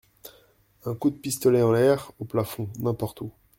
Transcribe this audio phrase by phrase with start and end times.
[0.85, 3.31] Un coup de pistolet en l'air, au plafond, n'importe où.